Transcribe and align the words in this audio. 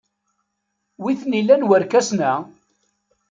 Wi 1.01 1.13
t-nilan 1.19 1.67
warkasen-a? 1.69 2.33